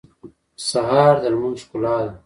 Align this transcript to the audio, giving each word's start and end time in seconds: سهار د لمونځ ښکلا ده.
سهار 0.69 1.15
د 1.23 1.25
لمونځ 1.33 1.57
ښکلا 1.65 1.95
ده. 2.05 2.13